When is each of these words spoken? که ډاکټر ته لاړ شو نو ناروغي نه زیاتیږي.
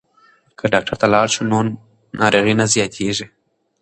که 0.57 0.65
ډاکټر 0.73 0.95
ته 1.01 1.07
لاړ 1.13 1.27
شو 1.33 1.43
نو 1.51 1.59
ناروغي 2.19 2.53
نه 2.59 2.65
زیاتیږي. 2.73 3.25